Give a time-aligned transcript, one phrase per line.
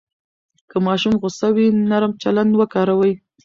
[0.69, 3.13] که ماشوم غوسه وي، نرم چلند وکاروئ.